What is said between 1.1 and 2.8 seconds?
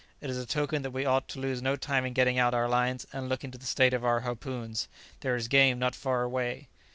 to lose no time in getting out our